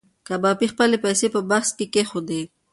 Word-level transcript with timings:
کبابي 0.27 0.67
خپلې 0.73 0.97
پیسې 1.05 1.27
په 1.33 1.39
بکس 1.49 1.69
کې 1.77 1.85
کېښودې. 1.93 2.41